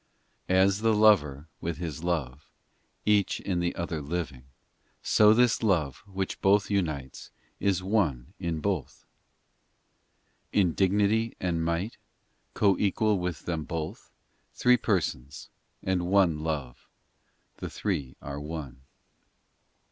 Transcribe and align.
VI 0.47 0.53
As 0.55 0.81
the 0.81 0.95
lover 0.95 1.47
with 1.59 1.77
his 1.77 2.03
love, 2.03 2.49
Each 3.05 3.39
in 3.39 3.59
the 3.59 3.75
other 3.75 4.01
living, 4.01 4.45
So 5.03 5.31
this 5.31 5.61
Love 5.61 5.97
which 6.07 6.41
Both 6.41 6.71
unites 6.71 7.29
Is 7.59 7.83
One 7.83 8.33
in 8.39 8.61
Both. 8.61 9.05
VII 10.53 10.59
In 10.61 10.73
dignity 10.73 11.37
and 11.39 11.63
might 11.63 11.97
Coequal 12.55 13.19
with 13.19 13.41
them 13.45 13.63
Both, 13.63 14.09
Three 14.55 14.77
Persons, 14.77 15.51
and 15.83 16.07
one 16.07 16.39
Love, 16.39 16.87
The 17.57 17.69
Three 17.69 18.15
are 18.23 18.39
One. 18.39 18.81